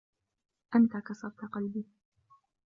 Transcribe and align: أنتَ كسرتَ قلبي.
أنتَ 0.75 0.97
كسرتَ 0.97 1.45
قلبي. 1.45 1.85